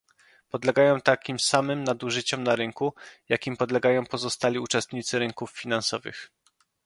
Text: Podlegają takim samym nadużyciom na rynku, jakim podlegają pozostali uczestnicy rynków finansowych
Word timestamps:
Podlegają 0.49 1.01
takim 1.01 1.39
samym 1.39 1.83
nadużyciom 1.83 2.43
na 2.43 2.55
rynku, 2.55 2.93
jakim 3.29 3.57
podlegają 3.57 4.05
pozostali 4.05 4.59
uczestnicy 4.59 5.19
rynków 5.19 5.51
finansowych 5.51 6.31